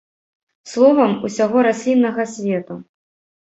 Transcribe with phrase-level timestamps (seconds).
[0.71, 2.81] Словам, усяго расліннага свету.